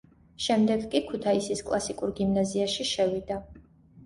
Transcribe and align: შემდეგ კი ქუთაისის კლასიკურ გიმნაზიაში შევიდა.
შემდეგ 0.45 0.87
კი 0.93 1.01
ქუთაისის 1.11 1.61
კლასიკურ 1.67 2.15
გიმნაზიაში 2.21 2.89
შევიდა. 2.95 3.41